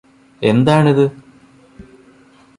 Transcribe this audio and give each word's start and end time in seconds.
എന്താണിത് 0.41 1.03